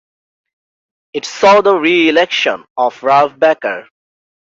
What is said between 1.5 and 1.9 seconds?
the